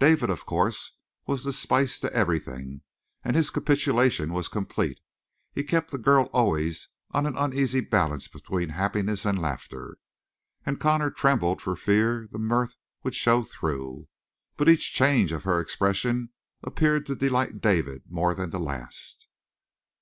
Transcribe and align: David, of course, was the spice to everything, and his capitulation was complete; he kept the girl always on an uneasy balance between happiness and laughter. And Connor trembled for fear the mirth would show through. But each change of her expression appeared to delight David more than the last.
David, 0.00 0.30
of 0.30 0.46
course, 0.46 0.96
was 1.26 1.44
the 1.44 1.52
spice 1.52 2.00
to 2.00 2.10
everything, 2.14 2.80
and 3.22 3.36
his 3.36 3.50
capitulation 3.50 4.32
was 4.32 4.48
complete; 4.48 4.98
he 5.52 5.62
kept 5.62 5.90
the 5.90 5.98
girl 5.98 6.30
always 6.32 6.88
on 7.10 7.26
an 7.26 7.36
uneasy 7.36 7.80
balance 7.82 8.26
between 8.26 8.70
happiness 8.70 9.26
and 9.26 9.38
laughter. 9.38 9.98
And 10.64 10.80
Connor 10.80 11.10
trembled 11.10 11.60
for 11.60 11.76
fear 11.76 12.26
the 12.32 12.38
mirth 12.38 12.76
would 13.02 13.14
show 13.14 13.42
through. 13.42 14.08
But 14.56 14.70
each 14.70 14.94
change 14.94 15.32
of 15.32 15.44
her 15.44 15.60
expression 15.60 16.30
appeared 16.62 17.04
to 17.04 17.14
delight 17.14 17.60
David 17.60 18.04
more 18.08 18.34
than 18.34 18.48
the 18.48 18.60
last. 18.60 19.26